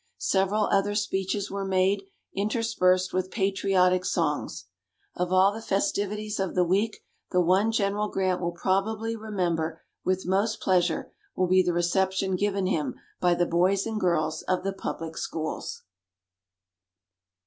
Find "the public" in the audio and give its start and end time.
14.63-15.17